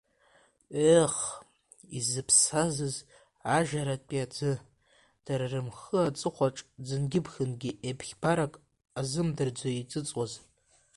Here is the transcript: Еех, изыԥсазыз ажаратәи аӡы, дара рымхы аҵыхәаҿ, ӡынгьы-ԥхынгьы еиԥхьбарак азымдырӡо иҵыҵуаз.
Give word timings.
Еех, 0.91 1.15
изыԥсазыз 1.97 2.95
ажаратәи 3.57 4.23
аӡы, 4.25 4.51
дара 5.25 5.45
рымхы 5.53 5.97
аҵыхәаҿ, 6.07 6.57
ӡынгьы-ԥхынгьы 6.85 7.71
еиԥхьбарак 7.87 8.53
азымдырӡо 8.99 9.69
иҵыҵуаз. 9.71 10.33